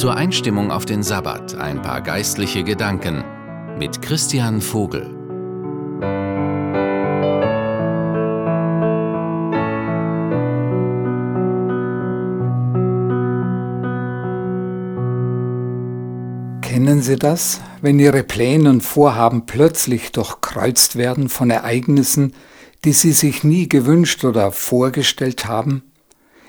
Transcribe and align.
Zur 0.00 0.16
Einstimmung 0.16 0.70
auf 0.70 0.86
den 0.86 1.02
Sabbat 1.02 1.56
ein 1.56 1.82
paar 1.82 2.00
geistliche 2.00 2.64
Gedanken 2.64 3.22
mit 3.78 4.00
Christian 4.00 4.62
Vogel. 4.62 5.02
Kennen 16.62 17.02
Sie 17.02 17.16
das, 17.16 17.60
wenn 17.82 17.98
Ihre 17.98 18.22
Pläne 18.22 18.70
und 18.70 18.80
Vorhaben 18.80 19.44
plötzlich 19.44 20.12
durchkreuzt 20.12 20.96
werden 20.96 21.28
von 21.28 21.50
Ereignissen, 21.50 22.32
die 22.86 22.94
Sie 22.94 23.12
sich 23.12 23.44
nie 23.44 23.68
gewünscht 23.68 24.24
oder 24.24 24.50
vorgestellt 24.50 25.44
haben? 25.44 25.82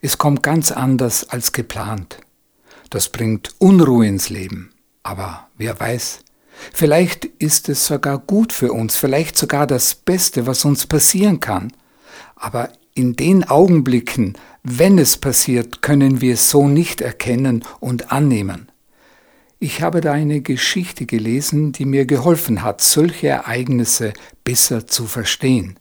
Es 0.00 0.16
kommt 0.16 0.42
ganz 0.42 0.72
anders 0.72 1.28
als 1.28 1.52
geplant. 1.52 2.23
Das 2.94 3.08
bringt 3.08 3.56
Unruhe 3.58 4.06
ins 4.06 4.30
Leben. 4.30 4.70
Aber 5.02 5.48
wer 5.58 5.80
weiß, 5.80 6.20
vielleicht 6.72 7.24
ist 7.24 7.68
es 7.68 7.86
sogar 7.86 8.18
gut 8.18 8.52
für 8.52 8.72
uns, 8.72 8.94
vielleicht 8.94 9.36
sogar 9.36 9.66
das 9.66 9.96
Beste, 9.96 10.46
was 10.46 10.64
uns 10.64 10.86
passieren 10.86 11.40
kann. 11.40 11.72
Aber 12.36 12.70
in 12.94 13.16
den 13.16 13.42
Augenblicken, 13.42 14.34
wenn 14.62 14.96
es 14.98 15.16
passiert, 15.16 15.82
können 15.82 16.20
wir 16.20 16.34
es 16.34 16.50
so 16.50 16.68
nicht 16.68 17.00
erkennen 17.00 17.64
und 17.80 18.12
annehmen. 18.12 18.70
Ich 19.58 19.82
habe 19.82 20.00
da 20.00 20.12
eine 20.12 20.40
Geschichte 20.40 21.04
gelesen, 21.04 21.72
die 21.72 21.86
mir 21.86 22.06
geholfen 22.06 22.62
hat, 22.62 22.80
solche 22.80 23.26
Ereignisse 23.26 24.12
besser 24.44 24.86
zu 24.86 25.06
verstehen. 25.06 25.80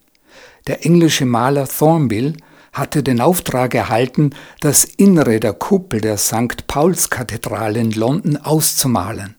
Der 0.65 0.83
englische 0.83 1.27
Maler 1.27 1.67
Thornbill 1.67 2.37
hatte 2.73 3.03
den 3.03 3.21
Auftrag 3.21 3.75
erhalten, 3.75 4.31
das 4.59 4.83
Innere 4.83 5.39
der 5.39 5.53
Kuppel 5.53 6.01
der 6.01 6.17
St. 6.17 6.67
Paulskathedrale 6.67 7.79
in 7.79 7.91
London 7.91 8.37
auszumalen. 8.37 9.35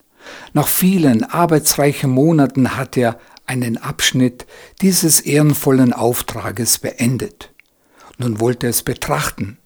Nach 0.52 0.68
vielen 0.68 1.24
arbeitsreichen 1.24 2.10
Monaten 2.10 2.76
hat 2.76 2.96
er 2.96 3.18
einen 3.46 3.76
Abschnitt 3.76 4.46
dieses 4.80 5.20
ehrenvollen 5.20 5.92
Auftrages 5.92 6.78
beendet. 6.78 7.50
Nun 8.16 8.40
wollte 8.40 8.68
er 8.68 8.70
es 8.70 8.82
betrachten. 8.82 9.58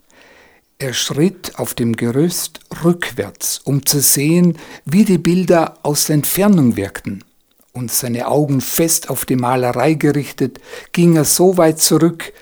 Er 0.78 0.94
schritt 0.94 1.58
auf 1.58 1.74
dem 1.74 1.96
Gerüst 1.96 2.60
rückwärts, 2.84 3.60
um 3.64 3.84
zu 3.84 4.00
sehen, 4.00 4.56
wie 4.84 5.04
die 5.04 5.18
Bilder 5.18 5.74
aus 5.82 6.08
Entfernung 6.08 6.76
wirkten. 6.76 7.24
Und 7.72 7.92
seine 7.92 8.28
Augen 8.28 8.60
fest 8.60 9.10
auf 9.10 9.24
die 9.24 9.36
Malerei 9.36 9.94
gerichtet, 9.94 10.58
ging 10.92 11.16
er 11.16 11.24
so 11.24 11.56
weit 11.56 11.80
zurück, 11.80 12.32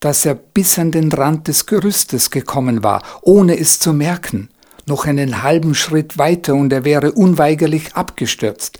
dass 0.00 0.24
er 0.24 0.34
bis 0.34 0.78
an 0.78 0.90
den 0.90 1.10
Rand 1.10 1.48
des 1.48 1.66
Gerüstes 1.66 2.30
gekommen 2.30 2.82
war, 2.82 3.02
ohne 3.22 3.58
es 3.58 3.78
zu 3.78 3.92
merken. 3.92 4.48
Noch 4.86 5.06
einen 5.06 5.42
halben 5.42 5.74
Schritt 5.74 6.18
weiter 6.18 6.54
und 6.54 6.72
er 6.72 6.84
wäre 6.84 7.12
unweigerlich 7.12 7.94
abgestürzt. 7.94 8.78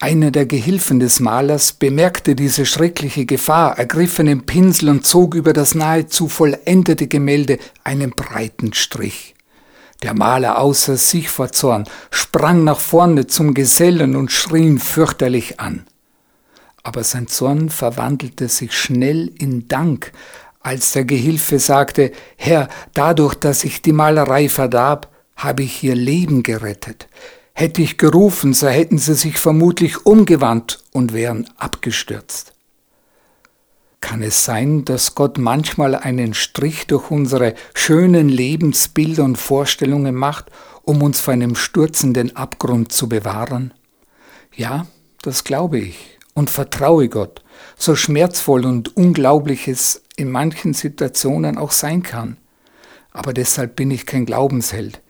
Einer 0.00 0.30
der 0.30 0.46
Gehilfen 0.46 1.00
des 1.00 1.20
Malers 1.20 1.72
bemerkte 1.72 2.34
diese 2.34 2.66
schreckliche 2.66 3.24
Gefahr, 3.24 3.78
ergriff 3.78 4.18
einen 4.18 4.44
Pinsel 4.44 4.88
und 4.88 5.06
zog 5.06 5.34
über 5.34 5.52
das 5.52 5.74
nahezu 5.74 6.28
vollendete 6.28 7.06
Gemälde 7.06 7.58
einen 7.84 8.10
breiten 8.10 8.72
Strich. 8.74 9.34
Der 10.02 10.12
Maler 10.12 10.58
außer 10.58 10.96
sich 10.96 11.30
vor 11.30 11.52
Zorn 11.52 11.84
sprang 12.10 12.64
nach 12.64 12.80
vorne 12.80 13.26
zum 13.26 13.54
Gesellen 13.54 14.16
und 14.16 14.32
schrie 14.32 14.66
ihn 14.66 14.78
fürchterlich 14.78 15.60
an. 15.60 15.86
Aber 16.82 17.02
sein 17.02 17.28
Zorn 17.28 17.70
verwandelte 17.70 18.48
sich 18.48 18.74
schnell 18.74 19.32
in 19.38 19.68
Dank, 19.68 20.12
als 20.64 20.92
der 20.92 21.04
Gehilfe 21.04 21.58
sagte, 21.58 22.10
Herr, 22.36 22.68
dadurch, 22.94 23.34
dass 23.34 23.64
ich 23.64 23.82
die 23.82 23.92
Malerei 23.92 24.48
verdarb, 24.48 25.12
habe 25.36 25.62
ich 25.62 25.82
ihr 25.84 25.94
Leben 25.94 26.42
gerettet. 26.42 27.06
Hätte 27.52 27.82
ich 27.82 27.98
gerufen, 27.98 28.54
so 28.54 28.66
hätten 28.66 28.98
sie 28.98 29.14
sich 29.14 29.38
vermutlich 29.38 30.06
umgewandt 30.06 30.82
und 30.92 31.12
wären 31.12 31.48
abgestürzt. 31.58 32.54
Kann 34.00 34.22
es 34.22 34.44
sein, 34.44 34.84
dass 34.84 35.14
Gott 35.14 35.38
manchmal 35.38 35.94
einen 35.94 36.34
Strich 36.34 36.86
durch 36.86 37.10
unsere 37.10 37.54
schönen 37.74 38.28
Lebensbilder 38.28 39.24
und 39.24 39.36
Vorstellungen 39.36 40.14
macht, 40.14 40.46
um 40.82 41.02
uns 41.02 41.20
vor 41.20 41.34
einem 41.34 41.56
stürzenden 41.56 42.36
Abgrund 42.36 42.90
zu 42.90 43.08
bewahren? 43.08 43.74
Ja, 44.56 44.86
das 45.22 45.44
glaube 45.44 45.78
ich 45.78 46.18
und 46.34 46.50
vertraue 46.50 47.08
Gott, 47.08 47.42
so 47.76 47.96
schmerzvoll 47.96 48.64
und 48.64 48.96
unglaublich 48.96 49.68
es 49.68 50.03
in 50.16 50.30
manchen 50.30 50.74
Situationen 50.74 51.58
auch 51.58 51.72
sein 51.72 52.02
kann. 52.02 52.36
Aber 53.10 53.32
deshalb 53.32 53.76
bin 53.76 53.90
ich 53.90 54.06
kein 54.06 54.26
Glaubensheld. 54.26 55.00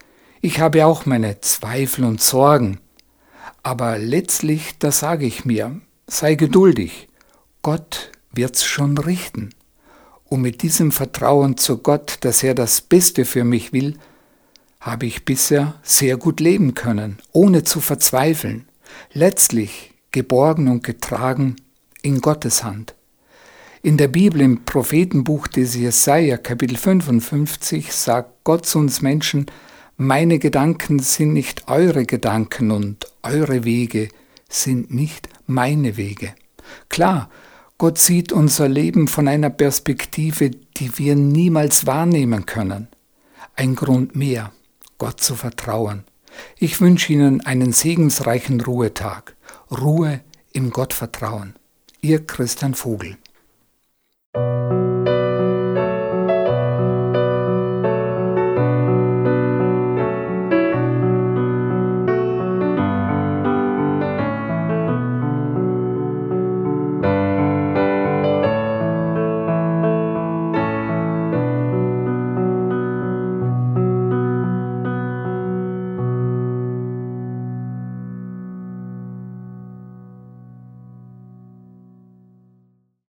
Ich 0.41 0.61
habe 0.61 0.85
auch 0.87 1.07
meine 1.07 1.41
Zweifel 1.41 2.05
und 2.05 2.21
Sorgen. 2.21 2.79
Aber 3.63 3.99
letztlich, 3.99 4.79
da 4.79 4.93
sage 4.93 5.25
ich 5.25 5.45
mir, 5.45 5.81
sei 6.07 6.35
geduldig. 6.35 7.09
Gott 7.63 8.13
wird's 8.33 8.65
schon 8.65 8.99
richten. 8.99 9.51
Und 10.25 10.43
mit 10.43 10.63
diesem 10.63 10.93
Vertrauen 10.93 11.57
zu 11.57 11.79
Gott, 11.79 12.19
dass 12.21 12.43
er 12.43 12.55
das 12.55 12.83
Beste 12.83 13.25
für 13.25 13.45
mich 13.45 13.73
will, 13.73 13.99
habe 14.81 15.07
ich 15.07 15.25
bisher 15.25 15.75
sehr 15.83 16.19
gut 16.19 16.41
leben 16.41 16.75
können, 16.75 17.19
ohne 17.33 17.65
zu 17.65 17.81
verzweifeln. 17.81 18.69
Letztlich 19.13 19.95
geborgen 20.13 20.69
und 20.69 20.85
getragen 20.85 21.57
in 22.03 22.21
Gottes 22.21 22.65
Hand. 22.65 22.95
In 23.85 23.99
der 23.99 24.09
Bibel 24.09 24.41
im 24.41 24.65
Prophetenbuch 24.65 25.47
des 25.47 25.75
Jesaja, 25.75 26.39
Kapitel 26.39 26.79
55, 26.79 27.93
sagt 27.93 28.43
Gott 28.43 28.65
zu 28.65 28.79
uns 28.79 29.03
Menschen, 29.03 29.45
meine 29.99 30.39
Gedanken 30.39 31.01
sind 31.01 31.35
nicht 31.35 31.69
eure 31.69 32.07
Gedanken 32.07 32.71
und 32.71 33.07
eure 33.23 33.65
Wege 33.65 34.09
sind 34.49 34.91
nicht 34.95 35.29
meine 35.47 35.99
Wege. 35.99 36.33
Klar, 36.89 37.29
Gott 37.77 37.99
sieht 37.99 38.33
unser 38.33 38.71
Leben 38.71 39.07
von 39.07 39.29
einer 39.29 39.51
Perspektive, 39.51 40.51
die 40.51 40.97
wir 40.97 41.15
niemals 41.15 41.87
wahrnehmen 41.87 42.47
können. 42.47 42.89
Ein 43.55 43.75
Grund 43.75 44.17
mehr, 44.17 44.51
Gott 44.97 45.21
zu 45.21 45.35
vertrauen. 45.35 46.05
Ich 46.57 46.81
wünsche 46.81 47.13
Ihnen 47.13 47.43
einen 47.43 47.75
segensreichen 47.75 48.63
Ruhetag. 48.63 49.37
Ruhe 49.71 50.23
im 50.55 50.71
Gottvertrauen. 50.71 51.55
Ihr 52.01 52.25
Christian 52.25 52.73
Vogel. 52.73 53.19